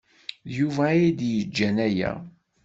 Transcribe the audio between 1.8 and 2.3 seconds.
aya.